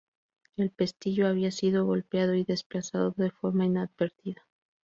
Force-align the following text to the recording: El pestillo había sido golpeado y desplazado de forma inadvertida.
El 0.57 0.71
pestillo 0.71 1.27
había 1.27 1.51
sido 1.51 1.85
golpeado 1.85 2.33
y 2.33 2.43
desplazado 2.43 3.11
de 3.15 3.29
forma 3.29 3.65
inadvertida. 3.67 4.41